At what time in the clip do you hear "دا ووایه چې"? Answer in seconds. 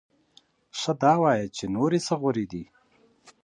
1.01-1.65